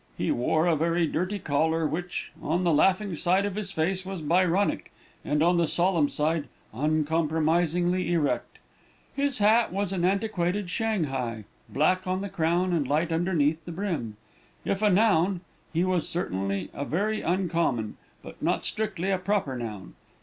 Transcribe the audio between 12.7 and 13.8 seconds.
and light underneath the